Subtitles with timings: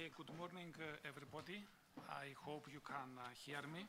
[0.00, 1.60] Okay, good morning, uh, everybody.
[2.08, 3.84] I hope you can uh, hear me.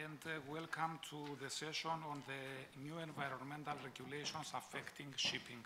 [0.00, 5.60] And uh, welcome to the session on the new environmental regulations affecting shipping.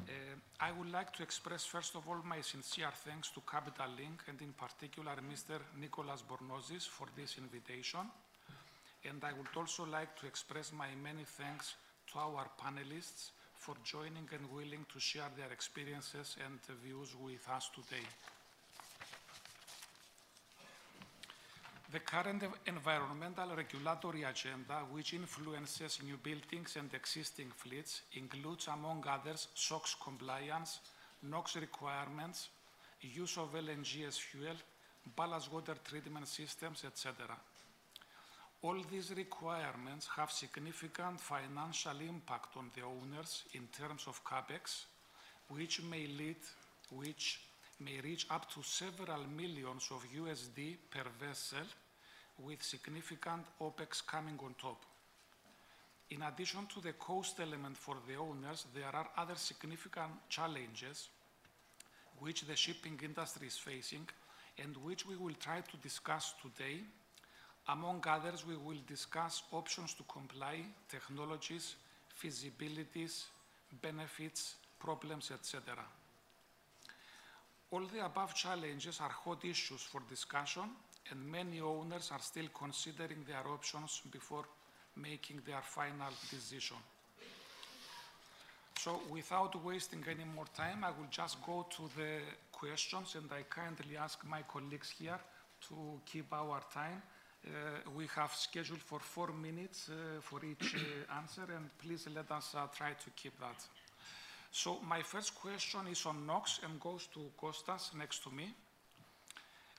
[0.00, 4.24] Uh, I would like to express, first of all, my sincere thanks to Capital Link
[4.32, 5.60] and, in particular, Mr.
[5.78, 8.08] Nicolas Bornozis for this invitation.
[9.04, 11.74] And I would also like to express my many thanks
[12.12, 17.68] to our panelists for joining and willing to share their experiences and views with us
[17.74, 18.06] today.
[21.92, 29.48] The current environmental regulatory agenda, which influences new buildings and existing fleets, includes, among others,
[29.54, 30.80] SOX compliance,
[31.22, 32.48] NOx requirements,
[33.02, 34.56] use of LNG as fuel,
[35.14, 37.12] ballast water treatment systems, etc.
[38.62, 44.84] All these requirements have significant financial impact on the owners in terms of capex,
[45.48, 46.36] which may lead,
[46.90, 47.40] which
[47.80, 51.66] may reach up to several millions of USD per vessel,
[52.38, 54.84] with significant OPEX coming on top.
[56.10, 61.08] In addition to the cost element for the owners, there are other significant challenges
[62.18, 64.06] which the shipping industry is facing
[64.62, 66.80] and which we will try to discuss today
[67.68, 71.76] among others, we will discuss options to comply, technologies,
[72.20, 73.24] feasibilities,
[73.80, 75.62] benefits, problems, etc.
[77.70, 80.64] All the above challenges are hot issues for discussion,
[81.10, 84.44] and many owners are still considering their options before
[84.96, 86.76] making their final decision.
[88.76, 93.42] So without wasting any more time, I will just go to the questions, and I
[93.42, 95.20] kindly ask my colleagues here
[95.68, 97.02] to keep our time
[97.96, 102.54] we have scheduled for four minutes uh, for each uh, answer, and please let us
[102.76, 103.64] try to keep that.
[104.52, 108.52] So my first question is on NOx and goes to Kostas next to me.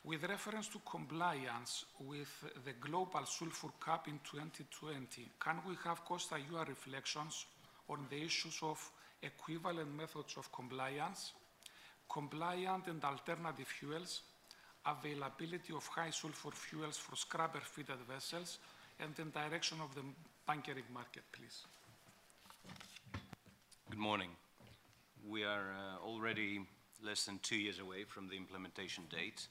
[0.03, 6.37] With reference to compliance with the global sulfur cap in 2020, can we have, Costa,
[6.49, 7.45] your reflections
[7.87, 8.79] on the issues of
[9.21, 11.33] equivalent methods of compliance,
[12.09, 14.21] compliant and alternative fuels,
[14.85, 18.59] availability of high sulfur fuels for scrubber-fitted vessels,
[18.99, 20.01] and the direction of the
[20.45, 21.65] bunkering market, please.
[23.89, 24.29] Good morning.
[25.27, 26.61] We are uh, already
[27.03, 29.47] less than two years away from the implementation date,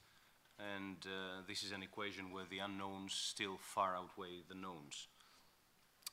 [0.75, 5.07] and uh, this is an equation where the unknowns still far outweigh the knowns.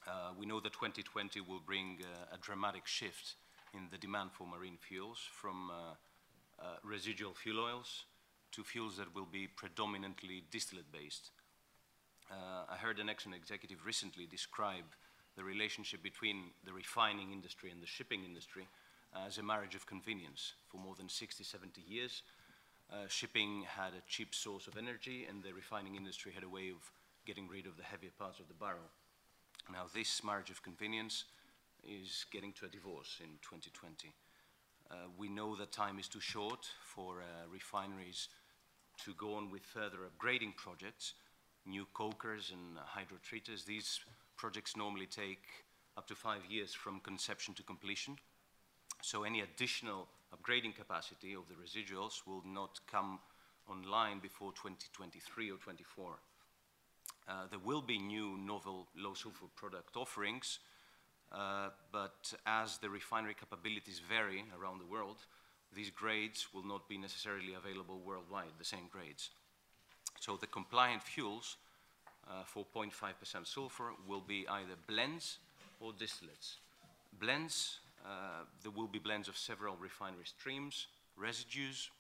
[0.06, 3.34] Uh, we know that 2020 will bring uh, a dramatic shift
[3.74, 5.74] in the demand for marine fuels from uh,
[6.60, 8.04] uh, residual fuel oils
[8.52, 11.30] to fuels that will be predominantly distillate-based.
[12.30, 14.84] Uh, I heard an excellent executive recently describe
[15.36, 18.66] the relationship between the refining industry and the shipping industry
[19.26, 20.52] as a marriage of convenience.
[20.68, 22.22] For more than 60, 70 years,
[22.92, 26.70] uh, shipping had a cheap source of energy and the refining industry had a way
[26.70, 26.90] of
[27.26, 28.90] getting rid of the heavier parts of the barrel.
[29.70, 31.24] Now this marriage of convenience
[31.86, 34.12] is getting to a divorce in 2020.
[34.90, 38.28] Uh, we know that time is too short for uh, refineries
[39.04, 41.14] to go on with further upgrading projects,
[41.66, 43.64] new cokers and hydrotreaters.
[43.64, 44.00] These
[44.36, 45.44] projects normally take
[45.96, 48.16] up to five years from conception to completion.
[49.02, 53.20] So any additional upgrading capacity of the residuals will not come
[53.68, 56.18] online before 2023 or 24.
[57.28, 60.60] Uh, there will be new novel low sulfur product offerings,
[61.30, 65.18] uh, but as the refinery capabilities vary around the world,
[65.74, 69.30] these grades will not be necessarily available worldwide, the same grades.
[70.20, 71.56] So the compliant fuels
[72.28, 75.38] uh, for 0.5% sulfur will be either blends
[75.80, 76.56] or distillates.
[77.20, 80.86] Blends, uh, there will be blends of several refinery streams,
[81.16, 81.90] residues,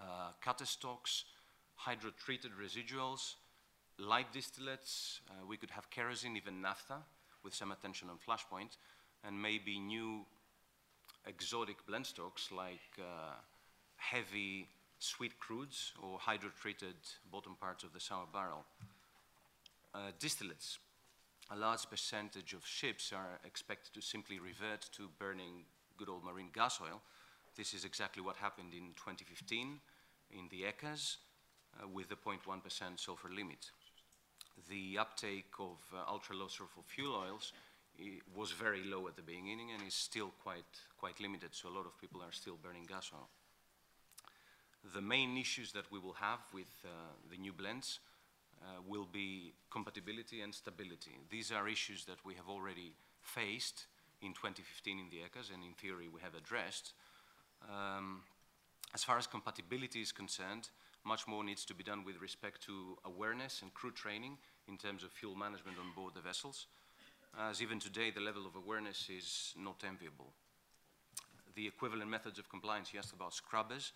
[0.00, 1.24] uh, cutter stocks,
[1.86, 3.34] hydrotreated residuals,
[3.98, 6.98] light distillates, uh, we could have kerosene, even naphtha,
[7.42, 8.76] with some attention on flashpoint,
[9.24, 10.24] and maybe new
[11.26, 13.34] exotic blend stocks like uh,
[13.96, 14.68] heavy
[14.98, 16.94] sweet crudes or hydrotreated
[17.30, 18.64] bottom parts of the sour barrel.
[19.94, 20.78] Uh, distillates.
[21.50, 25.64] A large percentage of ships are expected to simply revert to burning
[25.96, 27.00] good old marine gas oil.
[27.56, 29.80] This is exactly what happened in 2015
[30.32, 31.16] in the ECAs
[31.80, 32.40] uh, with the 0.1%
[32.96, 33.70] sulfur limit.
[34.68, 37.52] The uptake of uh, ultra-low sulfur fuel oils
[38.34, 40.64] was very low at the beginning and is still quite,
[40.98, 43.28] quite limited, so a lot of people are still burning gas oil.
[44.94, 46.88] The main issues that we will have with uh,
[47.30, 48.00] the new blends
[48.62, 51.18] uh, will be compatibility and stability.
[51.30, 53.86] These are issues that we have already faced
[54.22, 56.92] in 2015 in the ECAs and in theory we have addressed.
[57.68, 58.22] Um,
[58.94, 60.70] As far as compatibility is concerned,
[61.04, 64.38] much more needs to be done with respect to awareness and crew training
[64.68, 66.66] in terms of fuel management on board the vessels,
[67.38, 70.32] as even today the level of awareness is not enviable.
[71.54, 73.92] The equivalent methods of compliance, you asked about scrubbers,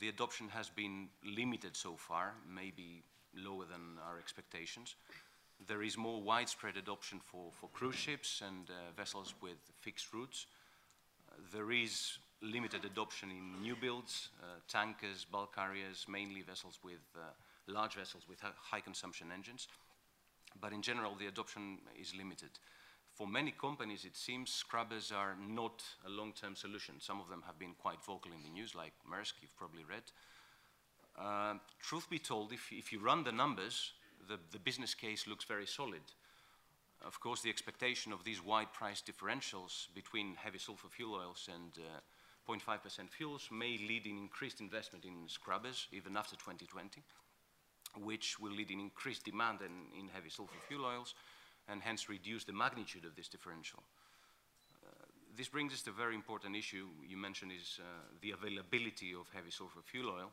[0.00, 3.02] the adoption has been limited so far, maybe
[3.34, 4.96] lower than our expectations.
[5.66, 10.46] There is more widespread adoption for, for cruise ships and uh, vessels with fixed routes.
[11.52, 17.20] There is limited adoption in new builds, uh, tankers, bulk carriers, mainly vessels with uh,
[17.66, 19.68] large vessels with high consumption engines.
[20.60, 22.50] But in general, the adoption is limited.
[23.14, 26.96] For many companies, it seems scrubbers are not a long-term solution.
[26.98, 30.02] Some of them have been quite vocal in the news, like Maersk, you've probably read.
[31.16, 33.92] Uh, truth be told, if, if you run the numbers,
[34.28, 36.02] the, the business case looks very solid.
[37.06, 41.72] Of course, the expectation of these wide price differentials between heavy sulfur fuel oils and
[42.48, 47.02] 0.5% uh, fuels may lead in increased investment in scrubbers, even after 2020,
[48.02, 51.14] which will lead in increased demand in, in heavy sulfur fuel oils,
[51.68, 53.82] and hence reduce the magnitude of this differential.
[54.84, 55.06] Uh,
[55.36, 57.84] this brings us to a very important issue you mentioned is uh,
[58.20, 60.30] the availability of heavy sulfur fuel oil.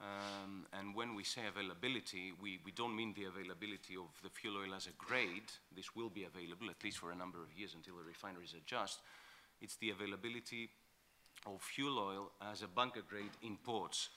[0.00, 4.58] Um, and when we say availability, we, we don't mean the availability of the fuel
[4.58, 5.50] oil as a grade.
[5.74, 9.00] This will be available, at least for a number of years until the refineries adjust.
[9.60, 10.70] It's the availability
[11.46, 14.10] of fuel oil as a bunker grade in ports.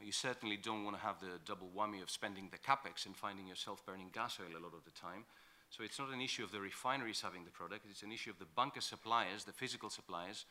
[0.00, 3.46] You certainly don't want to have the double whammy of spending the capex and finding
[3.46, 5.24] yourself burning gas oil a lot of the time.
[5.70, 8.38] So it's not an issue of the refineries having the product, it's an issue of
[8.38, 10.44] the bunker suppliers, the physical suppliers,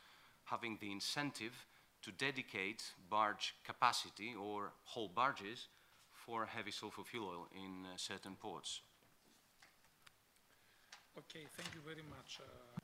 [0.44, 1.66] having the incentive
[2.02, 5.68] to dedicate barge capacity or whole barges
[6.12, 8.80] for heavy sulfur fuel oil in uh, certain ports.
[11.16, 12.40] Okay, thank you very much.
[12.40, 12.80] Uh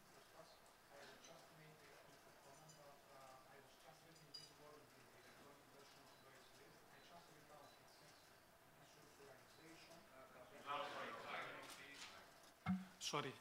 [13.12, 13.32] sorry.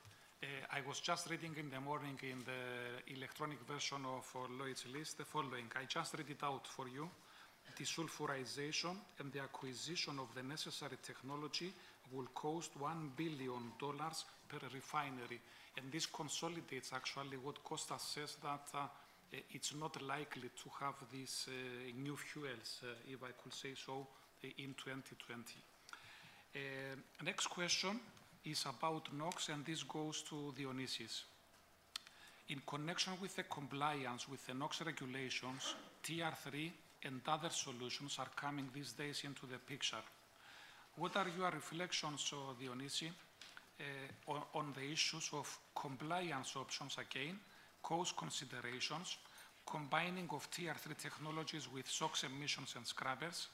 [0.44, 4.28] Uh, I was just reading in the morning in the electronic version of
[4.60, 5.72] Lloyd's list the following.
[5.80, 7.08] I just read it out for you.
[7.80, 11.72] Desulfurization and the acquisition of the necessary technology
[12.12, 15.40] will cost $1 billion per refinery.
[15.78, 18.88] And this consolidates actually what Costa says that uh,
[19.54, 21.54] it's not likely to have these uh,
[21.96, 24.06] new fuels, uh, if I could say so,
[24.44, 25.56] in 2020.
[26.54, 26.60] Uh,
[27.24, 27.98] next question
[28.46, 31.24] is about NOx, and this goes to Dionysis.
[32.50, 36.74] In connection with the compliance with the NOx regulations, Tier 3
[37.04, 40.04] and other solutions are coming these days into the picture.
[40.96, 43.10] What are your reflections, Dionysi,
[43.80, 47.40] uh, on, on the issues of compliance options again,
[47.82, 49.18] cost considerations,
[49.66, 53.48] combining of Tier 3 technologies with SOx emissions and scrubbers,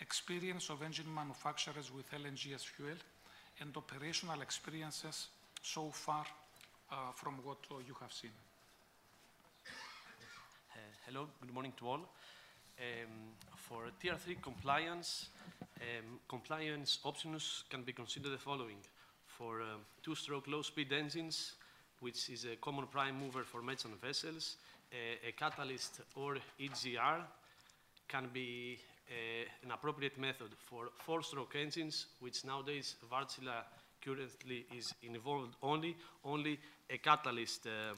[0.00, 2.96] experience of engine manufacturers with LNG as fuel,
[3.60, 5.28] and operational experiences
[5.62, 6.24] so far
[6.90, 8.30] uh, from what uh, you have seen?
[9.66, 12.00] Uh, hello, good morning to all.
[12.78, 15.28] Um, for Tier 3 compliance,
[15.76, 18.78] um, compliance options can be considered the following.
[19.26, 19.64] For uh,
[20.02, 21.52] two-stroke low-speed engines,
[22.00, 24.56] which is a common prime mover for merchant vessels,
[24.92, 27.20] a catalyst or EGR
[28.08, 28.89] can be uh,
[29.62, 33.64] an appropriate method for four-stroke engines, which nowadays Wärtsilä
[34.00, 37.94] currently is involved only, only a catalyst uh,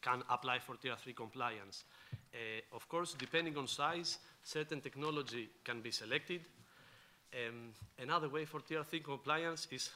[0.00, 1.84] can apply for Tier 3 compliance.
[2.32, 6.40] Uh, of course, depending on size, certain technology can be selected.
[7.34, 9.90] Um, another way for Tier 3 compliance is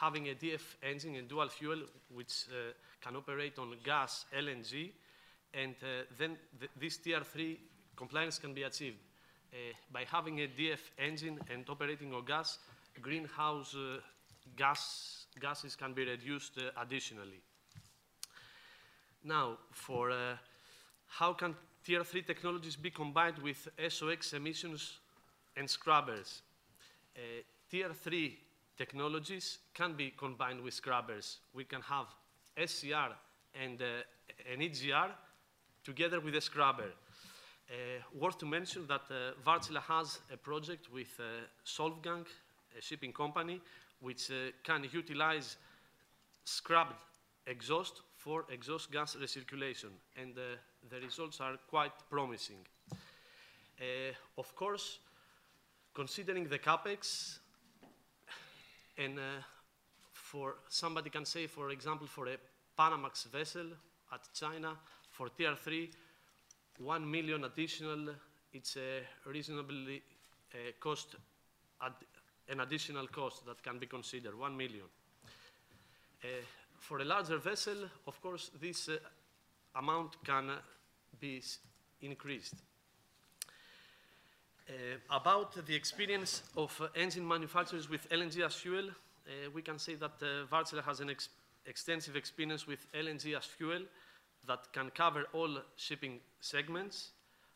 [0.00, 1.82] having a DF engine and dual fuel,
[2.14, 4.90] which uh, can operate on gas, LNG,
[5.54, 7.60] and uh, then th this Tier 3
[7.94, 9.11] compliance can be achieved uh,
[9.92, 12.58] by having a DF engine and operating on gas,
[13.00, 13.98] greenhouse uh,
[14.56, 17.40] gas, gases can be reduced uh, additionally.
[19.24, 20.10] Now, for
[21.06, 21.54] how can
[21.84, 25.00] Tier 3 technologies be combined with SOx emissions
[25.56, 26.42] and scrubbers?
[27.16, 28.38] Uh, tier 3
[28.78, 31.40] technologies can be combined with scrubbers.
[31.52, 32.06] We can have
[32.56, 33.16] SCR
[33.60, 35.10] and uh, an EGR
[35.82, 36.92] together with a scrubber.
[37.72, 41.22] Uh, worth to mention that uh, has a project with uh,
[41.64, 42.26] Solvang,
[42.76, 43.62] a shipping company,
[44.00, 45.56] which uh, can utilize
[46.44, 47.00] scrubbed
[47.46, 49.88] exhaust for exhaust gas recirculation,
[50.20, 52.58] and the results are quite promising.
[54.36, 54.98] Of course,
[55.94, 57.38] considering the capex,
[58.98, 59.18] and
[60.12, 62.36] for somebody can say, for example, for a
[62.78, 63.66] Panamax vessel
[64.12, 64.76] at China,
[65.10, 65.90] for Tier 3,
[66.78, 68.14] 1 million additional
[68.52, 70.02] it's a reasonably
[70.52, 71.16] uh, cost,
[71.80, 71.92] ad
[72.48, 74.84] an additional cost that can be considered, 1 million.
[76.22, 76.26] Uh,
[76.78, 78.96] for a larger vessel, of course, this uh,
[79.76, 80.56] amount can uh,
[81.18, 81.40] be
[82.02, 82.56] increased.
[84.68, 84.72] Uh,
[85.10, 88.90] about the experience of uh, engine manufacturers with LNG as fuel,
[89.54, 90.18] we can say that
[90.50, 91.28] Wärtsilä has an ex
[91.64, 93.82] extensive experience with LNG as fuel
[94.46, 97.10] that can cover all shipping segments.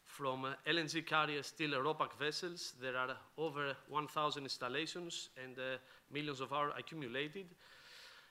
[0.04, 5.78] From uh, LNG carriers till ROPAX vessels, there are over 1,000 installations and uh,
[6.12, 7.46] millions of hours accumulated.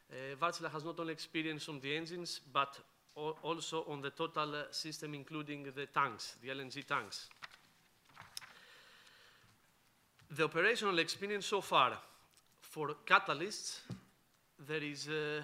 [0.09, 2.79] Uh, has not only experience on the engines, but
[3.15, 7.29] also on the total uh, system, including the tanks, the LNG tanks.
[10.31, 11.97] The operational experience so far
[12.61, 13.79] for catalysts,
[14.67, 15.41] there is uh,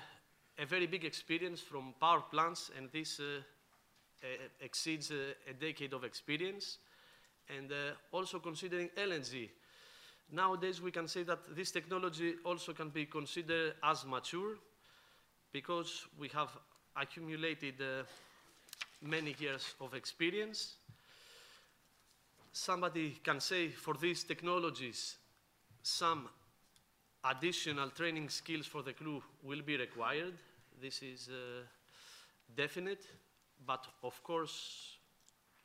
[0.62, 3.42] a very big experience from power plants, and this uh,
[4.62, 6.78] exceeds uh, a decade of experience.
[7.50, 9.50] And uh, also considering LNG,
[10.32, 14.58] nowadays we can say that this technology also can be considered as mature
[15.52, 16.50] because we have
[16.96, 18.04] accumulated uh,
[19.02, 20.76] many years of experience
[22.52, 25.16] somebody can say for these technologies
[25.82, 26.28] some
[27.24, 30.34] additional training skills for the crew will be required.
[30.82, 31.62] This is uh,
[32.56, 33.06] definite,
[33.68, 34.98] but of course,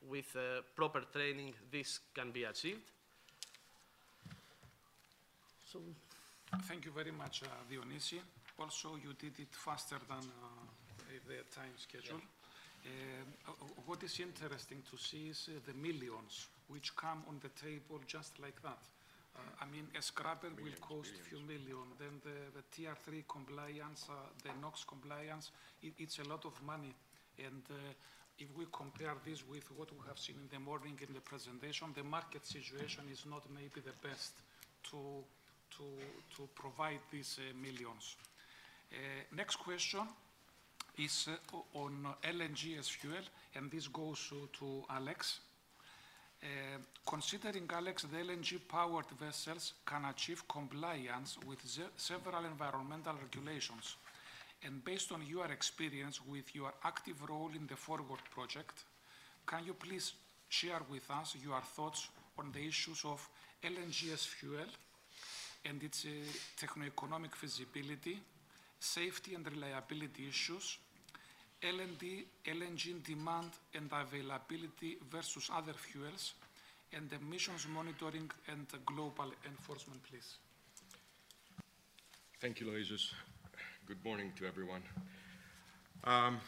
[0.02, 2.90] with uh, proper training, this can be achieved.
[5.73, 5.80] So,
[6.68, 8.20] Thank you very much, uh, Dionysi.
[8.58, 10.66] Also, you did it faster than uh,
[11.26, 12.20] the time schedule.
[12.20, 12.92] Um,
[13.49, 13.52] uh,
[13.87, 18.38] What is interesting to see is uh, the millions which come on the table just
[18.38, 18.78] like that.
[19.37, 23.25] Uh, I mean, a scrubber will cost a few million, then the, the tier three
[23.28, 25.50] compliance, uh, the NOx compliance,
[25.83, 26.95] it, it's a lot of money.
[27.38, 27.75] And uh,
[28.38, 31.88] if we compare this with what we have seen in the morning in the presentation,
[31.95, 34.33] the market situation is not maybe the best
[34.90, 35.25] to,
[35.76, 35.85] to,
[36.37, 38.16] to provide these uh, millions.
[38.93, 38.97] Uh,
[39.35, 40.00] Next question
[40.99, 43.25] is uh, on LNG as fuel,
[43.55, 45.40] and this goes to Alex.
[46.46, 53.96] Uh, Considering, Alex, the LNG-powered vessels can achieve compliance with se- several environmental regulations,
[54.64, 58.84] and based on your experience with your active role in the Forward project,
[59.46, 60.14] can you please
[60.48, 63.28] share with us your thoughts on the issues of
[63.62, 64.66] LNG as fuel
[65.64, 66.08] and its uh,
[66.56, 68.18] techno-economic feasibility,
[68.78, 70.78] safety and reliability issues,
[71.62, 76.34] LNG demand and availability versus other fuels,
[76.92, 80.36] and emissions monitoring and global enforcement, please.
[82.40, 83.12] Thank you, Loisus.
[83.86, 84.82] Good morning to everyone.
[86.04, 86.40] Um,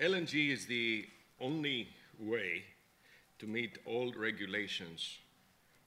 [0.00, 1.06] LNG is the
[1.40, 2.64] only way
[3.38, 5.18] to meet all regulations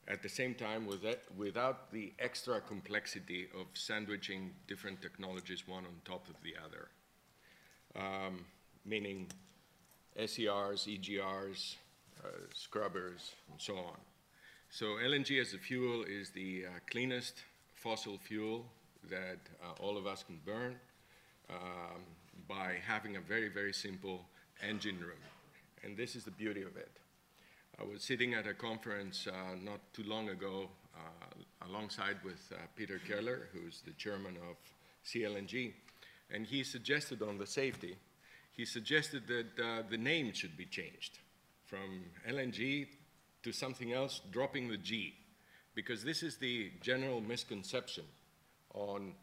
[0.07, 5.85] at the same time with that, without the extra complexity of sandwiching different technologies one
[5.85, 6.87] on top of the other,
[7.95, 8.45] um,
[8.89, 9.27] meaning
[10.19, 11.75] SCRs, EGRs,
[12.23, 13.97] uh, scrubbers, and so on.
[14.71, 17.35] So LNG as a fuel is the uh, cleanest
[17.75, 18.65] fossil fuel
[19.09, 20.75] that uh, all of us can burn
[21.49, 22.01] um,
[22.47, 24.25] by having a very, very simple
[24.67, 25.23] engine room.
[25.83, 26.91] And this is the beauty of it.
[27.79, 32.57] I was sitting at a conference uh, not too long ago uh, alongside with uh,
[32.75, 34.57] Peter Keller, who's the chairman of
[35.03, 35.73] SEA-LNG,
[36.31, 37.95] and he suggested on the safety,
[38.51, 41.19] he suggested that uh, the name should be changed
[41.65, 42.87] from LNG
[43.43, 45.13] to something else, dropping the G,
[45.75, 48.03] because this is the general misconception
[48.73, 49.13] on,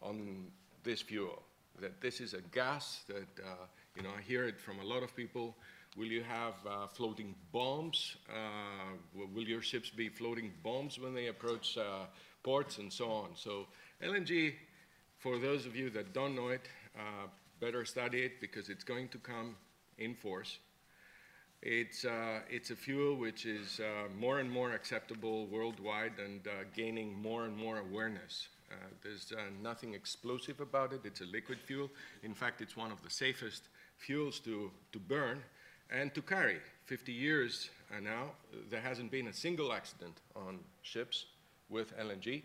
[0.00, 0.46] on
[0.82, 1.42] this fuel,
[1.80, 3.66] that this is a gas that, uh,
[3.96, 5.56] you know, I hear it from a lot of people.
[5.96, 8.16] Will you have uh, floating bombs?
[8.30, 12.06] Uh, will- your ships be floating bombs when they approach uh,
[12.42, 13.30] ports and so on?
[13.34, 13.66] So
[14.02, 14.54] LNG,
[15.18, 17.26] for those of you that don't know it, uh,
[17.60, 19.56] better study it because it's going to come
[19.98, 20.58] in force.
[21.62, 26.50] It's, uh, it's a fuel which is uh, more and more acceptable worldwide and uh,
[26.74, 28.48] gaining more and more awareness.
[28.70, 31.00] Uh, there's uh, nothing explosive about it.
[31.04, 31.90] It's a liquid fuel.
[32.22, 35.42] In fact, it's one of the safest fuels to, to burn
[35.90, 36.58] and to carry.
[36.84, 38.30] 50 years uh, now,
[38.70, 41.26] there hasn't been a single accident on ships
[41.68, 42.42] with LNG.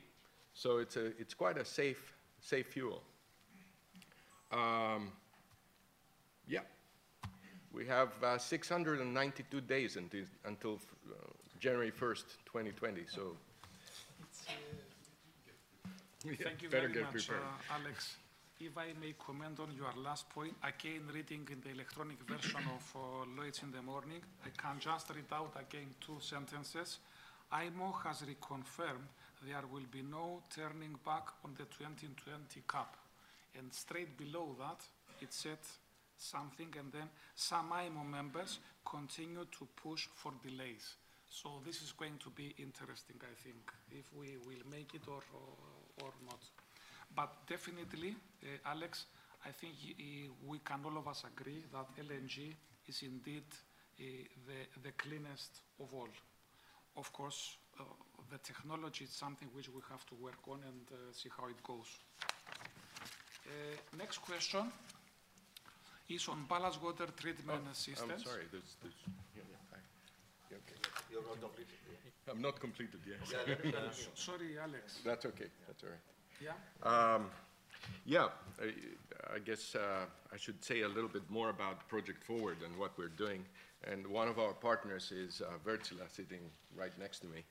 [0.53, 3.01] So it's, a, it's quite a safe, safe fuel.
[4.51, 5.11] Um,
[6.47, 6.61] yeah.
[7.73, 10.73] We have uh, 692 days until, until
[11.09, 11.15] uh,
[11.59, 13.37] January 1st, 2020, so.
[16.23, 18.17] Yeah, Thank you very much, uh, Alex.
[18.59, 22.95] if I may comment on your last point, again, reading in the electronic version of
[22.95, 26.99] uh, Lloyd's in the morning, I can just read out again two sentences.
[27.51, 29.09] IMO has reconfirmed
[29.47, 32.95] there will be no turning back on the 2020 cap.
[33.57, 34.81] And straight below that,
[35.21, 35.59] it said
[36.17, 40.95] something, and then some IMO members continue to push for delays.
[41.29, 45.21] So this is going to be interesting, I think, if we will make it or,
[46.03, 46.39] or, not.
[47.15, 49.05] But definitely, uh, Alex,
[49.45, 49.73] I think
[50.45, 52.53] we can all of us agree that LNG
[52.87, 53.43] is indeed
[53.99, 54.03] uh,
[54.47, 56.09] the, the cleanest of all.
[56.97, 57.83] Of course, uh,
[58.29, 61.63] the technology is something which we have to work on and uh, see how it
[61.63, 61.87] goes.
[63.45, 63.51] Uh,
[63.97, 64.71] next question
[66.09, 68.09] is on ballast water treatment systems.
[68.09, 68.93] Oh, I'm sorry, there's, there's,
[69.35, 70.75] yeah, yeah, I- yeah, okay.
[72.29, 73.33] I'm not completed, yes.
[74.15, 74.99] Sorry, Alex.
[75.03, 75.99] That's okay, that's all right.
[76.39, 77.19] Yeah?
[78.05, 78.27] Yeah,
[78.61, 82.77] I, I guess uh, I should say a little bit more about Project Forward and
[82.77, 83.43] what we're doing.
[83.91, 86.41] And one of our partners is uh, Wärtsilä, sitting
[86.77, 87.43] right next to me,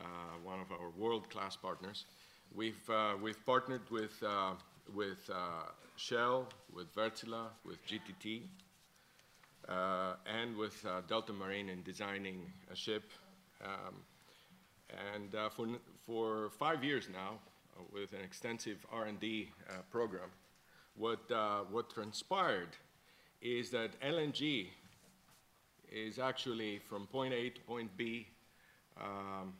[0.00, 0.04] uh,
[0.42, 2.06] one of our world-class partners.
[2.54, 4.54] We've, uh, we've partnered with, uh,
[4.94, 8.42] with uh, Shell, with Wärtsilä, with GTT,
[9.68, 13.10] uh, and with uh, Deltamarin in designing a ship.
[13.64, 13.96] Um,
[15.14, 15.66] and uh, for,
[16.06, 17.38] for five years now,
[17.76, 20.30] uh, with an extensive R&D uh, program,
[20.96, 21.30] what,
[21.70, 22.70] what transpired
[23.40, 24.66] is that LNG
[25.92, 28.26] is actually from point A to point B.
[29.00, 29.54] Um,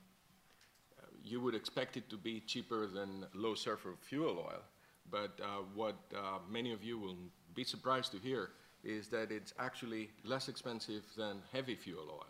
[1.25, 4.63] you would expect it to be cheaper than low sulfur fuel oil,
[5.11, 7.17] but uh, what uh, many of you will
[7.55, 8.51] be surprised to hear
[8.85, 12.27] is that it's actually less expensive than heavy fuel oil.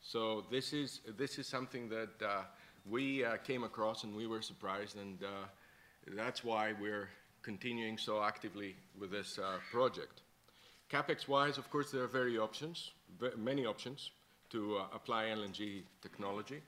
[0.00, 2.42] So this is, this is something that uh,
[2.90, 5.18] we came across and we were surprised, and
[6.16, 7.08] that's why we're
[7.42, 10.22] continuing so actively with this uh, project.
[10.90, 12.92] CapEx-wise, of course, there are very options,
[13.36, 14.10] many options
[14.50, 16.60] to uh, apply LNG technology.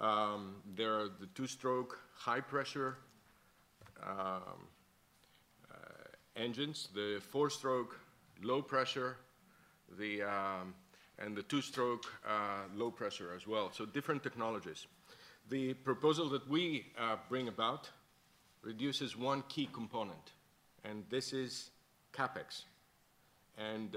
[0.00, 2.98] Um, There are the two-stroke high-pressure
[4.02, 4.68] um,
[5.70, 5.76] uh,
[6.36, 7.98] engines, the four-stroke
[8.42, 9.16] low-pressure,
[9.98, 10.74] the, um,
[11.18, 14.86] and the two-stroke uh, low-pressure as well, so different technologies.
[15.48, 17.88] The proposal that we uh, bring about
[18.62, 20.32] reduces one key component,
[20.84, 21.70] and this is
[22.12, 22.64] CapEx.
[23.56, 23.96] And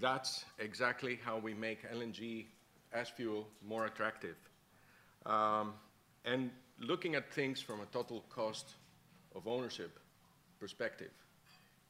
[0.00, 2.46] that's exactly how we make LNG
[2.92, 4.36] as fuel more attractive.
[5.26, 5.74] Um,
[6.24, 8.74] And looking at things from a total cost
[9.34, 9.98] of ownership
[10.58, 11.10] perspective,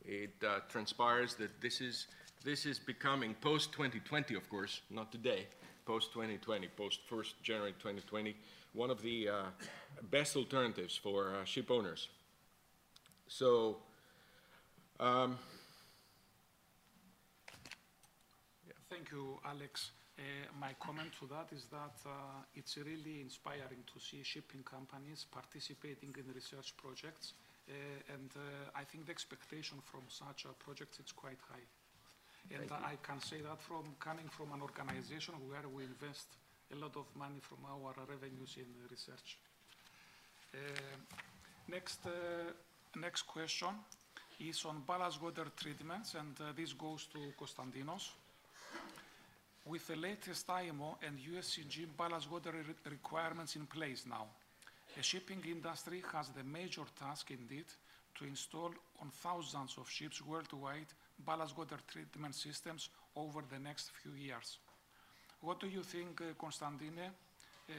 [0.05, 2.07] it uh, transpires that this is,
[2.45, 5.47] this is becoming, post-2020, of course, not today,
[5.87, 8.37] post-2020, post-1st January 2020,
[8.73, 9.43] one of the uh,
[10.11, 12.09] best alternatives for uh, ship owners.
[13.29, 13.79] So,
[14.99, 15.39] um,
[18.91, 19.93] Thank you, Alex.
[20.21, 20.23] Uh,
[20.61, 22.11] My comment to that is that uh,
[22.55, 27.33] it's really inspiring to see shipping companies participating in research projects.
[27.69, 31.67] uh, And uh, I think the expectation from such projects is quite high.
[32.53, 36.29] And I can say that from, coming from an organization where we invest
[36.73, 39.39] a lot of money from our revenues in research.
[40.55, 40.59] Uh,
[41.69, 42.11] Next, uh,
[42.97, 43.69] next question
[44.41, 48.11] is on ballast water treatments, and uh, this goes to Konstantinos.
[49.67, 54.27] With the latest IMO and USCG ballast water re- requirements in place now,
[54.97, 57.67] the shipping industry has the major task indeed
[58.17, 60.87] to install on thousands of ships worldwide
[61.25, 64.59] ballast water treatment systems over the next few years.
[65.43, 66.99] What do you think, uh, Constantine?
[66.99, 67.73] Uh,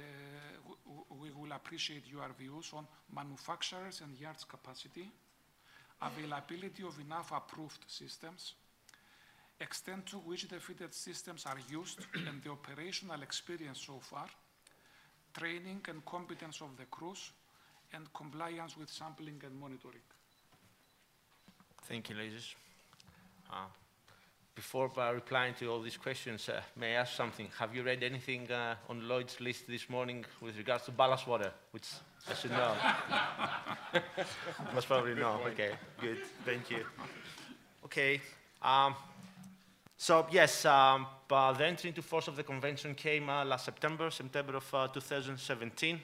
[1.20, 5.12] we will appreciate your views on manufacturers and yards capacity,
[6.02, 8.54] availability of enough approved systems,
[9.62, 14.28] extent to which the fitted systems are used and the operational experience so far,
[15.38, 17.32] training and competence of the crews,
[17.94, 20.02] and compliance with sampling and monitoring.
[21.88, 22.56] Thank you, ladies.
[23.52, 23.68] Uh,
[24.56, 27.48] Before replying to all these questions, uh, may I ask something?
[27.58, 31.52] Have you read anything uh, on Lloyd's list this morning with regards to ballast water?
[31.72, 31.88] Which
[32.30, 32.74] I should know.
[34.76, 35.40] Most probably no.
[35.48, 36.18] Okay, good.
[36.46, 36.86] Thank you.
[37.86, 38.22] Okay.
[38.62, 38.96] Um,
[40.02, 44.10] so yes, um, uh, the entry into force of the convention came uh, last September,
[44.10, 46.02] September of uh, 2017.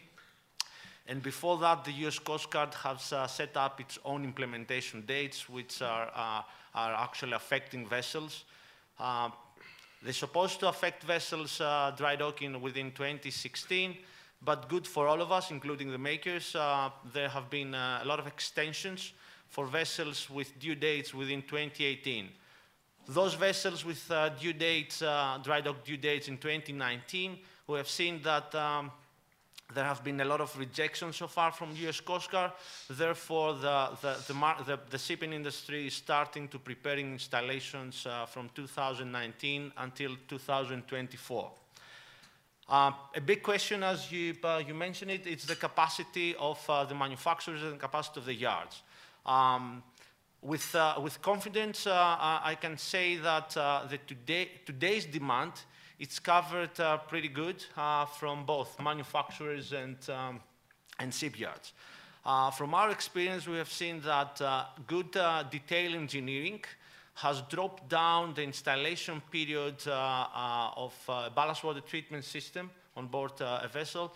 [1.08, 5.50] And before that, the US Coast Guard has uh, set up its own implementation dates,
[5.50, 6.44] which are, uh,
[6.76, 8.44] are actually affecting vessels.
[9.00, 9.32] Uh,
[10.04, 13.98] they're supposed to affect vessels dry docking within 2016,
[14.44, 16.54] but good for all of us, including the makers.
[16.54, 19.14] There have been a lot of extensions
[19.50, 22.30] for vessels with due dates within 2018.
[23.10, 27.88] Those vessels with uh, due dates, uh, dry dock due dates in 2019, we have
[27.88, 28.92] seen that um,
[29.74, 32.52] there have been a lot of rejections so far from US Coast Guard.
[32.90, 34.34] Therefore, the, the,
[34.66, 41.52] the, the, shipping industry is starting to preparing installations uh, from 2019 until 2024.
[42.70, 46.84] Uh, a big question, as you, uh, you mentioned it, it's the capacity of uh,
[46.84, 48.82] the manufacturers and capacity of the yards.
[49.26, 49.84] Um,
[50.42, 55.54] with, uh, with confidence, uh, I can say that the today, today's demand
[56.00, 60.40] it's covered uh, pretty good uh, from both manufacturers and, um,
[61.00, 61.74] and shipyards.
[62.24, 64.40] Uh, from our experience, we have seen that
[64.86, 65.12] good
[65.50, 66.64] detail engineering
[67.16, 73.08] has dropped down the installation period uh, uh, of a ballast water treatment system on
[73.08, 74.14] board uh, a vessel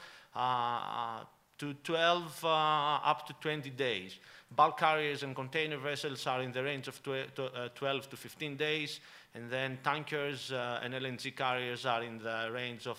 [1.58, 4.20] to 12 up to 20 days.
[4.54, 9.00] Bulk carriers and container vessels are in the range of 12 to 15 days,
[9.34, 12.98] and then tankers and LNG carriers are in the range of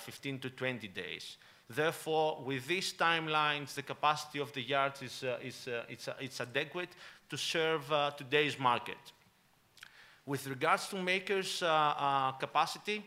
[0.00, 1.36] 15 to 20 days.
[1.74, 6.14] Therefore, with these timelines, the capacity of the yards is, uh, is uh, it's, uh,
[6.20, 6.90] it's, adequate
[7.30, 8.98] to serve uh, today's market.
[10.26, 13.04] With regards to makers' uh, uh, capacity,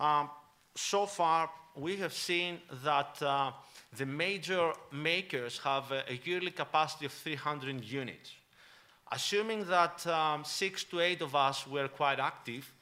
[0.00, 0.30] um,
[0.74, 3.20] so far we have seen that
[3.96, 8.32] the major makers have a, yearly capacity of 300 units.
[9.10, 12.72] Assuming that um, six to eight of us were quite active,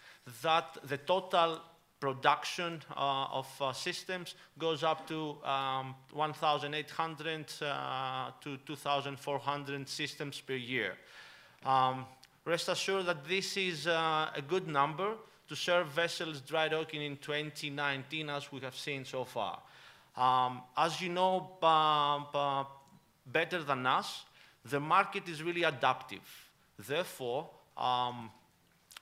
[0.43, 1.61] that the total
[2.01, 10.55] production uh, of uh, systems goes up to um, 1,800 uh, to 2,400 systems per
[10.55, 10.95] year.
[11.65, 12.05] Um,
[12.45, 15.15] rest assured that this is uh, a good number
[15.49, 19.61] to serve vessels dry docking in 2019 as we have seen so far.
[20.17, 21.59] Um, as you know
[23.27, 24.25] better than us,
[24.65, 26.27] the market is really adaptive.
[26.79, 28.31] Therefore, um,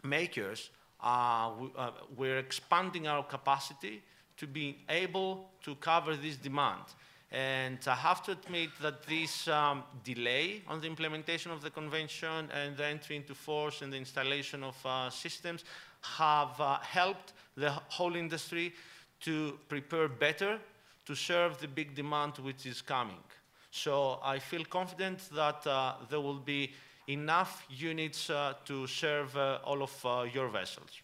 [0.03, 0.71] makers
[1.05, 4.03] uh, uh, we're expanding our capacity
[4.39, 6.83] to be able to cover this demand.
[7.31, 12.49] And I have to admit that this um, delay on the implementation of the convention
[12.55, 15.65] and the entry into force and the installation of uh, systems
[16.01, 18.73] have uh, helped the whole industry
[19.21, 20.59] to prepare better
[21.07, 23.23] to serve the big demand which is coming.
[23.71, 26.73] So I feel confident that uh, there will be
[27.09, 31.03] enough units uh, to serve uh, all of uh, your vessels.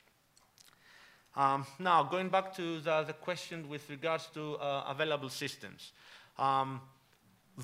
[1.36, 5.92] Um, now, going back to the, the, question with regards to uh, available systems.
[6.38, 6.80] Um,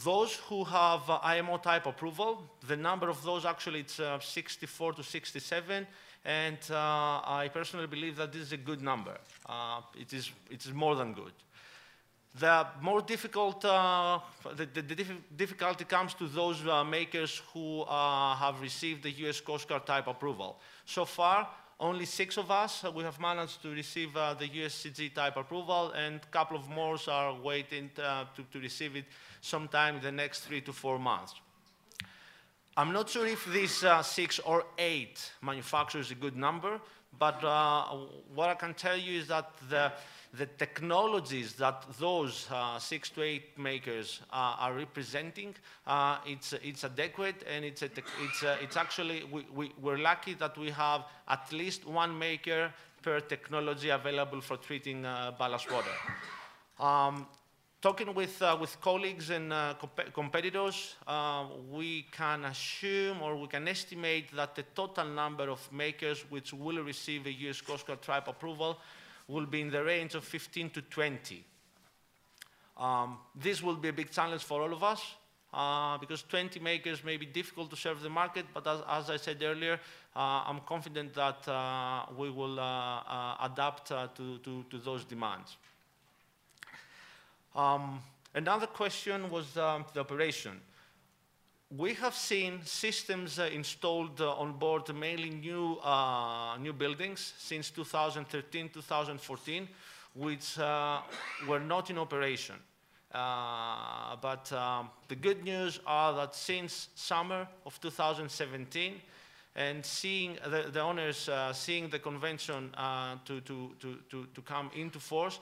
[0.04, 4.92] those who have uh, IMO type approval, the number of those actually it's uh, 64
[4.94, 5.86] to 67,
[6.24, 9.16] and I personally believe that this is a good number.
[9.98, 11.32] it, is, it is more than good.
[12.38, 14.18] The more difficult, uh,
[14.54, 19.40] the, the, the difficulty comes to those uh, makers who uh, have received the US
[19.40, 20.60] Coast Guard type approval.
[20.84, 21.48] So far,
[21.80, 25.92] only six of us, uh, we have managed to receive uh, the USCG type approval,
[25.92, 29.06] and a couple of more are waiting uh, to, to receive it
[29.40, 31.34] sometime in the next three to four months.
[32.76, 36.80] I'm not sure if this six or eight manufacturers is a good number,
[37.18, 37.42] but
[38.34, 39.92] what I can tell you is that the
[40.38, 45.54] the technologies that those uh, six to eight makers uh, are representing,
[45.86, 50.34] uh, it's, it's adequate and it's, a it's, uh, it's actually, we, we, we're lucky
[50.34, 52.72] that we have at least one maker
[53.02, 55.90] per technology available for treating uh, ballast water.
[56.78, 57.26] Um,
[57.80, 60.96] talking with, uh, with colleagues and comp competitors,
[61.70, 66.82] we can assume or we can estimate that the total number of makers which will
[66.82, 68.78] receive a US Coast Guard type approval
[69.28, 71.44] will be in the range of 15 to 20.
[72.76, 75.02] Um, this will be a big challenge for all of us
[75.52, 79.16] uh, because 20 makers may be difficult to serve the market, but as, as I
[79.16, 79.80] said earlier,
[80.14, 85.04] uh, I'm confident that uh, we will uh, uh, adapt uh, to, to, to, those
[85.04, 85.56] demands.
[87.54, 88.00] Um,
[88.34, 90.60] another question was um, the operation
[91.76, 97.70] we have seen systems uh, installed uh, on board mainly new, uh, new buildings since
[97.70, 99.68] 2013, 2014,
[100.14, 101.00] which uh,
[101.46, 102.54] were not in operation.
[103.12, 108.94] Uh, but um, the good news are that since summer of 2017,
[109.54, 112.70] and seeing the, the owners uh, seeing the convention
[113.24, 115.40] to, to, to, to, to come into force,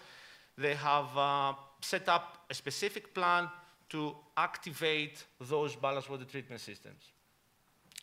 [0.57, 3.49] they have set up a specific plan
[3.95, 7.13] to activate those ballast water treatment systems.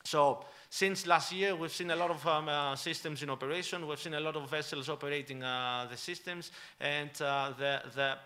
[0.05, 3.85] So since last year, we've seen a lot of um, uh, systems in operation.
[3.85, 8.17] We've seen a lot of vessels operating uh, the systems, and uh, the, the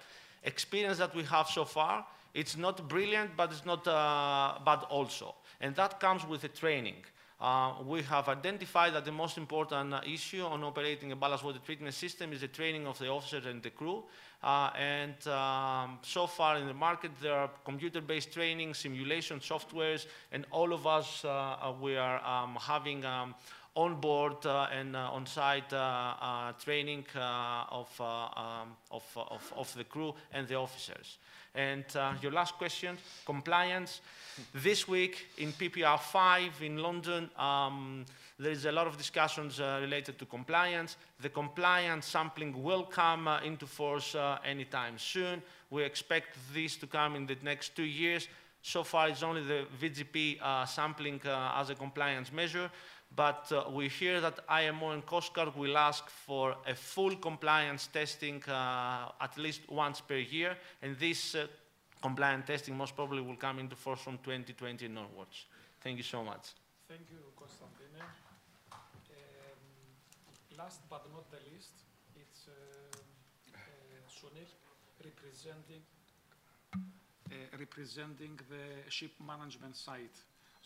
[0.43, 5.33] experience that we have so far, it's not brilliant, but it's not uh, bad also.
[5.59, 7.03] And that comes with the training.
[7.39, 11.59] Uh, we have identified that the most important uh, issue on operating a ballast water
[11.65, 14.03] treatment system is the training of the officers and the crew.
[14.41, 20.45] Uh, and um, so far in the market, there are computer-based training, simulation softwares, and
[20.51, 23.35] all of us, uh, uh, we are um, having um,
[23.75, 25.69] on-board uh, and on-site
[26.63, 31.17] training of, um, of, of, of the crew and the officers.
[31.55, 34.01] And uh, your last question, compliance.
[34.53, 38.05] This week in PPR 5 in London, um,
[38.37, 40.97] there is a lot of discussions uh, related to compliance.
[41.21, 45.41] The compliance sampling will come uh, into force uh, anytime soon.
[45.69, 48.27] We expect this to come in the next two years.
[48.61, 52.69] So far, it's only the VGP uh, sampling uh, as a compliance measure,
[53.15, 57.87] but uh, we hear that IMO and Coast Guard will ask for a full compliance
[57.87, 61.47] testing uh, at least once per year, and this uh,
[62.01, 65.45] compliance testing most probably will come into force from 2020 and onwards.
[65.81, 66.53] Thank you so much.
[66.87, 68.01] Thank you, Konstantine.
[68.71, 68.77] Um,
[70.57, 71.71] last but not the least,
[72.15, 72.51] it's uh,
[73.53, 73.59] uh,
[74.09, 74.49] Sunil
[75.03, 75.81] representing
[76.75, 80.15] uh, representing the ship management side.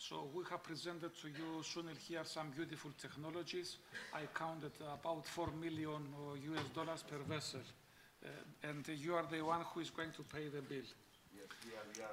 [0.00, 3.76] So we have presented to you, Sunil, here some beautiful technologies.
[4.14, 7.60] I counted about 4 million uh, US dollars per vessel.
[8.24, 8.28] Uh,
[8.62, 10.88] and you are the one who is going to pay the bill.
[11.36, 12.08] Yes, we are.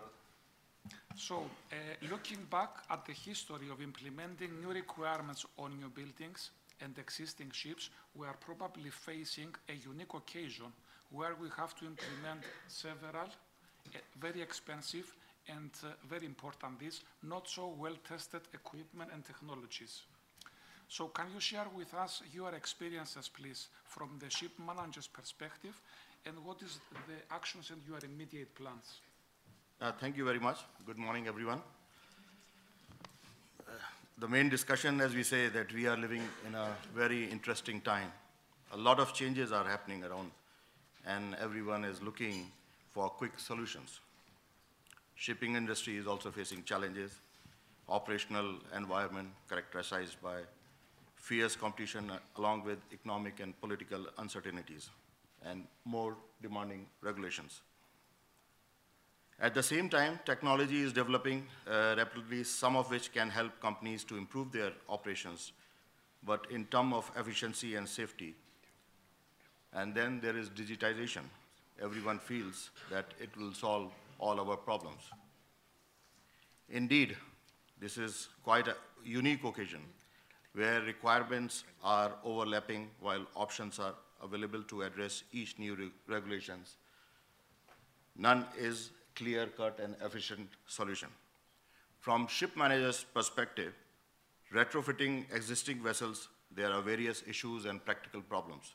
[1.15, 1.75] So, uh,
[2.11, 7.89] looking back at the history of implementing new requirements on new buildings and existing ships,
[8.15, 10.73] we are probably facing a unique occasion
[11.09, 13.29] where we have to implement several
[13.95, 15.15] uh, very expensive
[15.49, 20.01] and uh, very important is not so well-tested equipment and technologies.
[20.89, 25.79] So can you share with us your experiences, please, from the ship manager's perspective,
[26.25, 29.01] and what is the actions and your immediate plans?
[29.81, 30.59] Uh, Thank you very much.
[30.85, 31.61] Good morning, everyone.
[33.67, 33.71] Uh,
[34.19, 38.11] The main discussion, as we say, that we are living in a very interesting time.
[38.71, 40.31] A lot of changes are happening around,
[41.05, 42.51] and everyone is looking
[42.89, 43.99] for quick solutions.
[45.17, 47.11] Shipping industry is also facing challenges,
[47.89, 50.41] operational environment characterized by
[51.15, 54.91] fierce competition along with economic and political uncertainties,
[55.43, 57.61] and more demanding regulations.
[59.39, 64.03] At the same time, technology is developing uh, rapidly, some of which can help companies
[64.05, 65.51] to improve their operations,
[66.23, 68.35] but in terms of efficiency and safety.
[69.73, 71.23] And then there is digitization.
[71.81, 75.01] Everyone feels that it will solve all our problems.
[76.69, 77.15] Indeed,
[77.79, 79.81] this is quite a unique occasion
[80.53, 86.77] where requirements are overlapping while options are available to address each new re- regulations
[88.17, 91.09] none is clear-cut and efficient solution.
[91.99, 93.73] From ship manager's perspective,
[94.53, 98.73] retrofitting existing vessels, there are various issues and practical problems.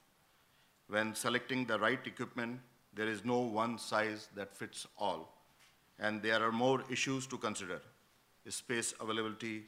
[0.89, 2.61] When selecting the right equipment,
[2.95, 5.33] there is no one size that fits all,
[5.99, 7.81] and there are more issues to consider.
[8.49, 9.63] Space availability,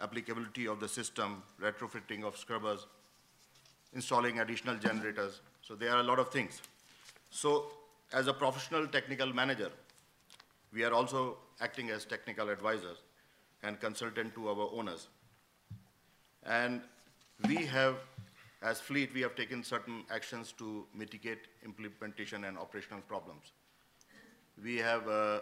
[0.00, 2.86] applicability of the system, retrofitting of scrubbers,
[3.94, 5.40] installing additional generators.
[5.62, 6.62] So there are a lot of things.
[7.30, 7.66] So
[8.12, 9.70] as a professional technical manager,
[10.72, 12.98] we are also acting as technical advisors
[13.62, 15.08] and consultant to our owners.
[16.44, 16.82] And
[17.48, 17.96] we have,
[18.64, 23.52] as fleet, we have taken certain actions to mitigate implementation and operational problems.
[24.62, 25.40] We have uh, uh,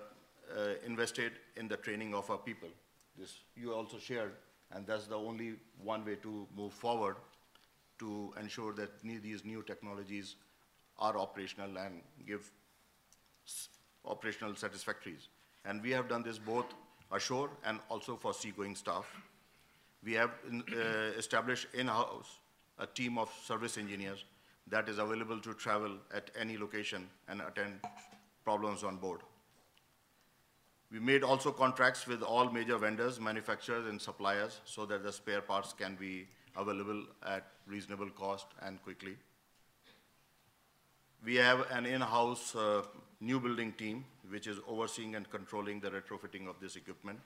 [0.85, 2.68] invested in the training of our people.
[3.16, 4.32] This you also shared,
[4.72, 7.16] and that's the only one way to move forward
[8.00, 10.35] to ensure that these new technologies
[10.98, 12.50] are operational and give
[14.04, 15.28] operational satisfactories.
[15.64, 16.66] And we have done this both
[17.12, 19.06] ashore and also for seagoing staff.
[20.02, 22.38] We have uh, established in-house
[22.78, 24.24] a team of service engineers
[24.68, 27.74] that is available to travel at any location and attend
[28.44, 29.20] problems on board.
[30.90, 35.40] We made also contracts with all major vendors, manufacturers, and suppliers so that the spare
[35.40, 39.16] parts can be available at reasonable cost and quickly.
[41.24, 42.82] We have an in-house uh,
[43.20, 47.20] new building team, which is overseeing and controlling the retrofitting of this equipment.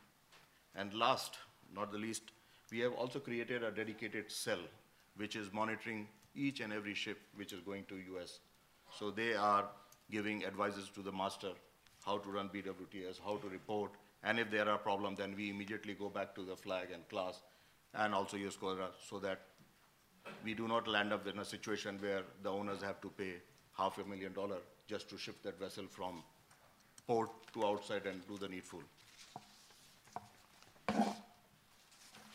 [0.76, 1.38] And last,
[1.74, 2.22] not the least,
[2.70, 4.60] we have also created a dedicated cell,
[5.16, 8.40] which is monitoring each and every ship which is going to US.
[8.98, 9.66] So they are
[10.10, 11.52] giving advices to the master
[12.04, 13.90] how to run BWTS, how to report,
[14.26, 17.42] And if there are problems, then we immediately go back to the flag and class
[17.94, 19.40] and also use CORA so that
[20.44, 23.34] we do not land up in a situation where the owners have to pay
[23.78, 26.22] half a million dollar just to shift that vessel from
[27.06, 28.80] port to outside and do the needful.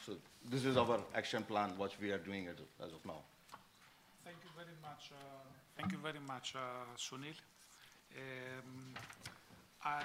[0.06, 0.14] So
[0.50, 3.22] this is our action plan, what we are doing as of- as of now.
[4.24, 5.18] Thank you very much, uh,
[5.78, 6.60] thank you very much, uh,
[6.98, 7.36] Sunil.
[8.18, 8.94] Um,
[9.84, 10.04] I,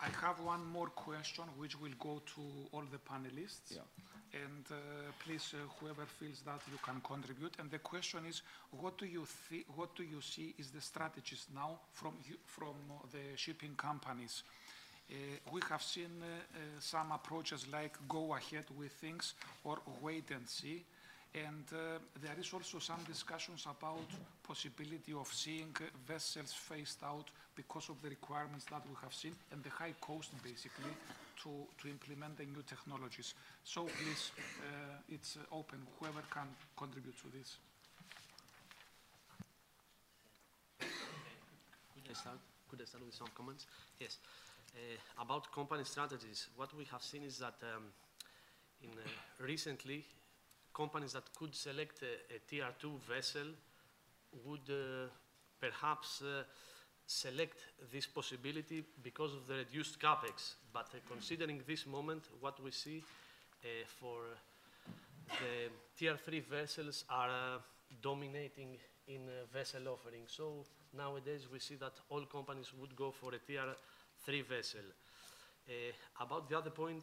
[0.00, 2.40] I have one more question which will go to
[2.72, 3.72] all the panelists.
[3.76, 3.82] Yeah.
[4.32, 4.76] And uh,
[5.24, 7.54] please, uh, whoever feels that you can contribute.
[7.58, 9.26] And the question is, what do you
[9.74, 12.12] what do you see is the strategies now from
[12.44, 14.42] from uh, the shipping companies?
[15.10, 15.14] Uh,
[15.52, 20.46] we have seen uh, uh, some approaches like go ahead with things or wait and
[20.46, 20.84] see.
[21.34, 21.64] And
[22.22, 24.08] there is also some discussions about
[24.42, 29.62] possibility of seeing vessels phased out because of the requirements that we have seen and
[29.62, 30.90] the high cost basically
[31.42, 31.50] to,
[31.82, 33.34] to implement the new technologies.
[33.62, 34.32] So please,
[35.10, 37.58] it's open, whoever can contribute to this.
[40.80, 42.38] Could I start,
[42.70, 43.66] could I start with some comments?
[44.00, 44.16] Yes.
[44.74, 47.84] Uh, about company strategies, what we have seen is that um,
[48.82, 50.04] in uh, recently,
[50.74, 53.46] companies that could select a, a tier 2 vessel
[54.44, 55.08] would uh,
[55.60, 56.42] perhaps uh,
[57.06, 60.54] select this possibility because of the reduced capex.
[60.72, 63.02] But uh, considering this moment, what we see
[63.64, 64.20] uh, for
[65.30, 67.60] the tier 3 vessels are
[68.02, 68.76] dominating
[69.08, 70.22] in vessel offering.
[70.26, 70.64] So
[70.96, 73.74] nowadays we see that all companies would go for a tier
[74.28, 74.80] 3 vessel.
[75.66, 75.72] Uh,
[76.20, 77.02] about the other point,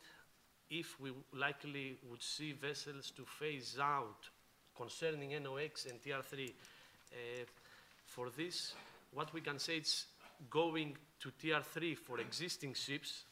[0.69, 4.29] if we likely would see vessels to phase out
[4.77, 7.17] concerning NOx and tier 3, uh,
[8.05, 8.73] for this,
[9.13, 10.05] what we can say is
[10.51, 13.23] going to tier 3 for existing ships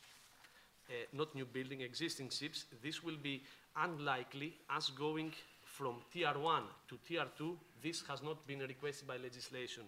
[0.90, 3.42] uh, not new building, existing ships, this will be
[3.78, 5.32] unlikely as going
[5.64, 9.84] from tier 1 to tier 2, This has not been requested by legislation.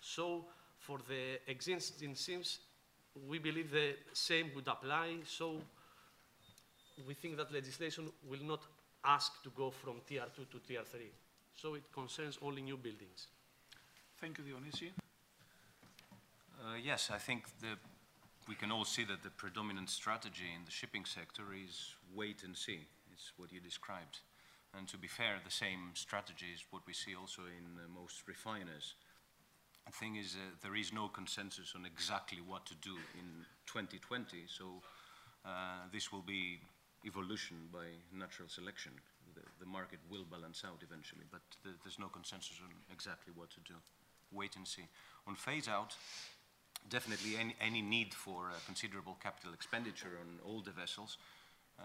[0.00, 0.44] So
[0.78, 2.58] for the existing ships,
[3.28, 5.16] we believe the same would apply.
[5.26, 5.60] So
[7.06, 8.60] we think that legislation will not
[9.04, 11.00] ask to go from tier 2 to tier 3.
[11.54, 13.28] So it concerns only new buildings.
[14.20, 14.90] Thank you, Dionisi.
[16.60, 17.78] Uh, Yes, I think the,
[18.48, 22.56] we can all see that the predominant strategy in the shipping sector is wait and
[22.56, 22.80] see.
[23.12, 24.20] It's what you described.
[24.76, 28.22] And to be fair, the same strategy is what we see also in uh, most
[28.28, 28.94] refiners.
[29.86, 34.44] The thing is, uh, there is no consensus on exactly what to do in 2020,
[34.46, 34.82] so
[35.44, 36.60] uh, this will be
[37.04, 38.92] evolution by natural selection.
[39.34, 43.50] The, the market will balance out eventually, but th- there's no consensus on exactly what
[43.50, 43.74] to do.
[44.32, 44.86] Wait and see.
[45.26, 45.96] On phase out,
[46.88, 51.18] definitely any, any need for uh, considerable capital expenditure on older vessels
[51.78, 51.82] uh,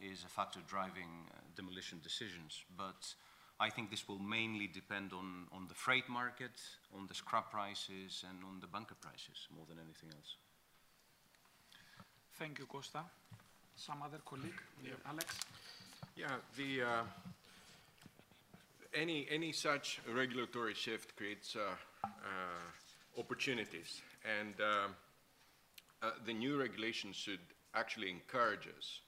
[0.00, 2.64] is a factor driving uh, demolition decisions.
[2.76, 3.14] But
[3.62, 6.50] I think this will mainly depend on, on the freight market,
[6.96, 10.36] on the scrap prices, and on the bunker prices more than anything else.
[12.40, 13.02] Thank you, Costa.
[13.76, 14.60] Some other colleague?
[15.08, 15.38] Alex?
[16.16, 17.02] Yeah, the, uh,
[18.94, 21.60] any, any such regulatory shift creates uh,
[22.04, 24.02] uh, opportunities.
[24.40, 24.96] And um,
[26.02, 27.38] uh, the new regulation should
[27.76, 29.00] actually encourage us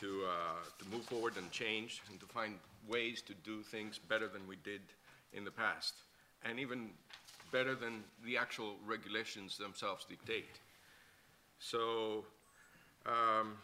[0.00, 2.54] to, uh, to move forward and change and to find
[2.88, 4.80] ways to do things better than we did
[5.32, 5.94] in the past,
[6.44, 6.90] and even
[7.52, 10.58] better than the actual regulations themselves dictate.
[11.58, 12.24] So,
[13.06, 13.58] um,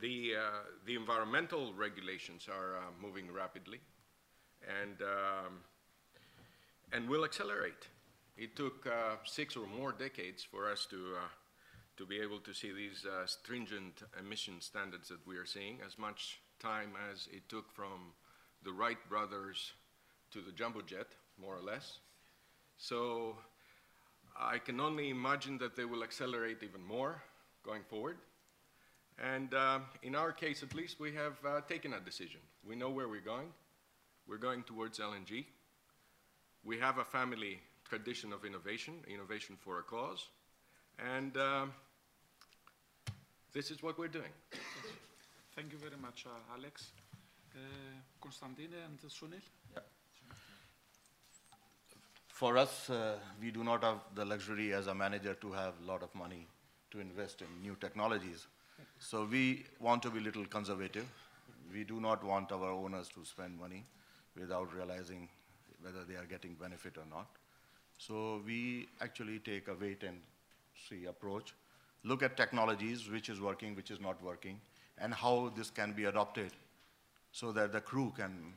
[0.00, 0.40] the, uh,
[0.86, 3.80] the environmental regulations are uh, moving rapidly
[4.80, 5.58] and, um,
[6.92, 7.88] and will accelerate.
[8.38, 11.28] It took uh, six or more decades for us to, uh,
[12.02, 15.96] to be able to see these uh, stringent emission standards that we are seeing, as
[15.96, 18.12] much time as it took from
[18.64, 19.72] the Wright brothers
[20.32, 21.06] to the jumbo jet,
[21.40, 22.00] more or less.
[22.76, 23.36] So
[24.36, 27.22] I can only imagine that they will accelerate even more
[27.64, 28.16] going forward.
[29.22, 32.40] And uh, in our case, at least, we have uh, taken a decision.
[32.68, 33.46] We know where we're going.
[34.26, 35.44] We're going towards LNG.
[36.64, 40.26] We have a family tradition of innovation, innovation for a cause.
[40.98, 41.72] And um,
[43.52, 44.32] this is what we're doing.
[45.54, 46.92] Thank you very much, uh, Alex.
[47.54, 47.58] Uh,
[48.20, 49.42] Constantine and Sunil?
[52.28, 55.86] For us, uh, we do not have the luxury as a manager to have a
[55.86, 56.46] lot of money
[56.90, 58.46] to invest in new technologies.
[58.98, 61.06] So we want to be a little conservative.
[61.72, 63.84] We do not want our owners to spend money
[64.38, 65.28] without realizing
[65.82, 67.26] whether they are getting benefit or not.
[67.98, 70.18] So we actually take a wait and
[70.88, 71.54] see approach
[72.04, 74.60] look at technologies, which is working, which is not working,
[74.98, 76.52] and how this can be adopted
[77.30, 78.54] so that the crew can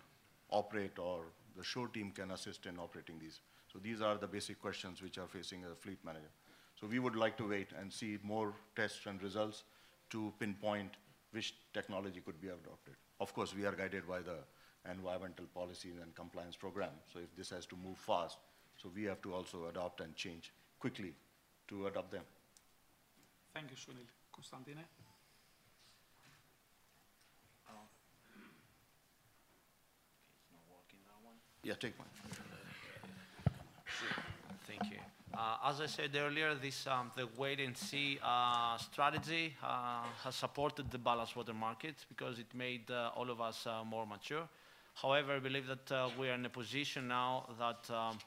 [0.49, 1.25] operate or
[1.57, 3.39] the shore team can assist in operating these.
[3.71, 6.31] So these are the basic questions which are facing a fleet manager.
[6.79, 9.63] So we would like to wait and see more tests and results
[10.09, 10.91] to pinpoint
[11.31, 12.95] which technology could be adopted.
[13.19, 14.37] Of course, we are guided by the
[14.89, 16.91] environmental policies and compliance program.
[17.11, 18.37] So if this has to move fast,
[18.77, 21.13] so we have to also adopt and change quickly
[21.69, 22.23] to adopt them.
[23.55, 24.05] Thank you, Sunil.
[24.33, 24.83] Constantine?
[31.63, 32.09] Yeah, take one.
[34.67, 34.97] Thank you.
[35.33, 40.35] Uh, As I said earlier, this, um, the wait and see uh, strategy uh, has
[40.35, 44.49] supported the ballast water market because it made uh, all of us uh, more mature.
[44.95, 48.17] However, I believe that uh, we are in a position now that um,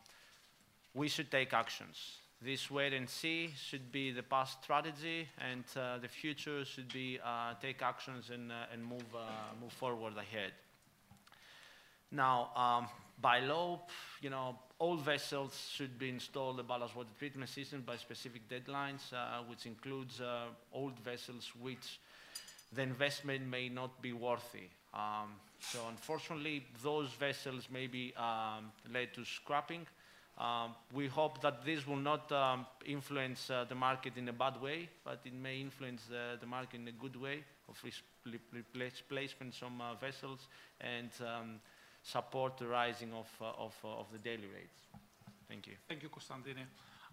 [0.94, 2.16] we should take actions.
[2.40, 7.18] This wait and see should be the past strategy, and uh, the future should be
[7.24, 9.26] uh, take actions and, uh, and move, uh,
[9.60, 10.52] move forward ahead.
[12.12, 12.88] Now, um,
[13.20, 13.80] by law,
[14.22, 19.12] you know, all vessels should be installed a ballast water treatment system by specific deadlines,
[19.12, 21.98] uh, which includes uh, old vessels which
[22.72, 24.68] the investment may not be worthy.
[24.94, 29.86] Um, so unfortunately, those vessels may be um, led to scrapping.
[30.38, 34.60] Um, we hope that this will not um, influence uh, the market in a bad
[34.62, 37.82] way, but it may influence the, the market in a good way of
[38.52, 40.46] replacement some uh, vessels
[40.80, 41.60] and um,
[42.04, 44.78] support the rising of, uh, of, uh, of the daily rates.
[45.48, 45.74] Thank you.
[45.88, 46.54] Thank you, Constantine.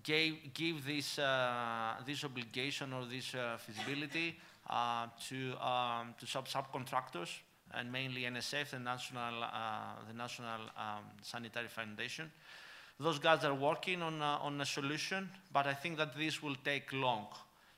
[0.02, 4.36] gave, give this, uh, this obligation or this uh, feasibility
[4.68, 7.28] uh, to, um, to sub subcontractors
[7.74, 9.48] and mainly NSF, the National, uh,
[10.08, 12.32] the National um, Sanitation Foundation.
[12.98, 16.56] Those guys are working on, uh, on a solution, but I think that this will
[16.64, 17.26] take long.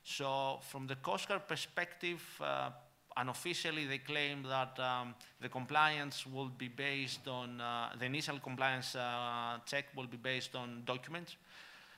[0.09, 2.71] So from the Coast Guard perspective, uh,
[3.15, 8.95] unofficially they claim that um, the compliance will be based on, uh, the initial compliance
[8.95, 11.37] uh, check will be based on documents.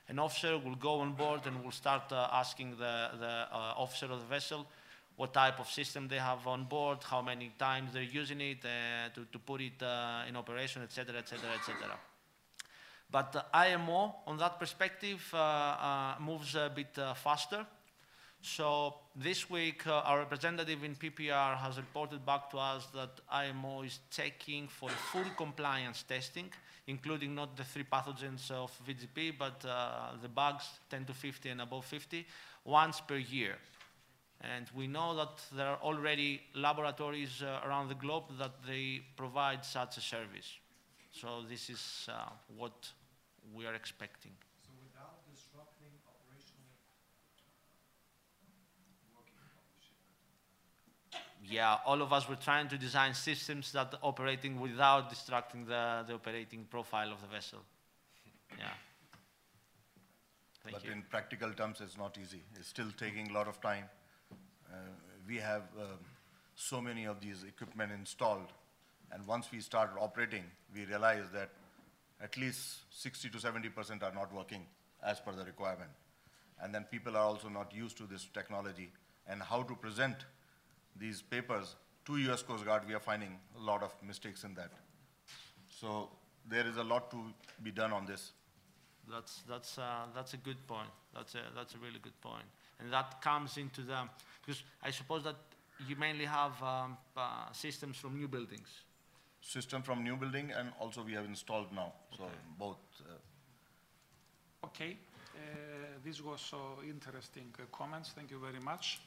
[0.09, 4.07] An officer will go on board and will start uh, asking the, the uh, officer
[4.07, 4.67] of the vessel
[5.15, 9.07] what type of system they have on board, how many times they're using it uh,
[9.15, 9.81] to, to put it
[10.27, 11.97] in operation, et cetera, et cetera, et cetera.
[13.09, 15.33] But IMO, on that perspective,
[16.19, 17.65] moves a bit faster.
[18.43, 23.83] So this week, uh, our representative in PPR has reported back to us that IMO
[23.83, 26.51] is checking for full compliance testing,
[26.87, 31.61] including not the three pathogens of VGP, but uh, the bugs 10 to 50 and
[31.61, 32.25] above 50,
[32.65, 33.57] once per year.
[34.41, 39.63] And we know that there are already laboratories uh, around the globe that they provide
[39.63, 40.57] such a service.
[41.11, 42.89] So this is uh, what
[43.53, 44.31] we are expecting.
[44.63, 46.65] So without disrupting operational
[49.13, 49.99] working of the ship?
[51.51, 56.05] Yeah, all of us were trying to design systems that are operating without distracting the,
[56.07, 57.59] the operating profile of the vessel.
[58.57, 58.65] Yeah.
[60.63, 60.91] Thank But you.
[60.91, 62.41] in practical terms, it's not easy.
[62.55, 63.85] It's still taking a lot of time.
[64.71, 64.77] Uh,
[65.27, 65.99] We have um,
[66.55, 68.51] so many of these equipment installed,
[69.11, 70.43] and once we start operating,
[70.73, 71.49] we realize that
[72.21, 74.65] at least 60 to 70 percent are not working
[75.03, 75.91] as per the requirement.
[76.61, 78.91] And then people are also not used to this technology
[79.27, 80.25] and how to present
[80.97, 81.75] these papers
[82.05, 84.71] to US Coast Guard, we are finding a lot of mistakes in that.
[85.69, 86.09] So
[86.49, 87.17] there is a lot to
[87.63, 88.31] be done on this.
[89.09, 90.89] That's, that's, uh, that's a good point.
[91.13, 92.45] That's a, that's a really good point.
[92.79, 93.97] And that comes into the,
[94.45, 95.35] because I suppose that
[95.87, 98.69] you mainly have um, uh, systems from new buildings.
[99.41, 102.25] system from new building and also we have installed now, so
[102.59, 102.77] both.
[103.09, 103.13] uh,
[104.63, 104.97] Okay,
[105.35, 105.39] uh,
[106.05, 108.11] this was so interesting uh, comments.
[108.15, 108.99] Thank you very much.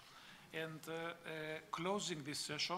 [0.55, 1.32] And uh, uh,
[1.72, 2.76] closing this session,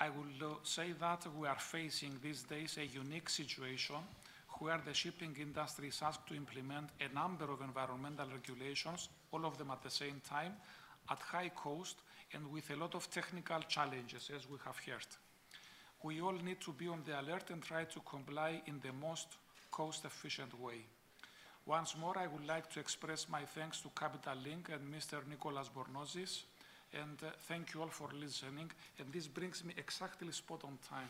[0.00, 4.02] I will uh, say that we are facing these days a unique situation
[4.58, 9.56] where the shipping industry is asked to implement a number of environmental regulations, all of
[9.56, 10.54] them at the same time,
[11.08, 11.96] at high cost
[12.32, 15.06] and with a lot of technical challenges, as we have heard.
[16.02, 19.28] We all need to be on the alert and try to comply in the most
[19.70, 20.84] cost-efficient way.
[21.66, 25.26] Once more, I would like to express my thanks to Capital Link and Mr.
[25.28, 26.42] Nicolas Bornozis,
[27.02, 28.70] and uh, thank you all for listening.
[28.98, 31.08] And this brings me exactly spot on time.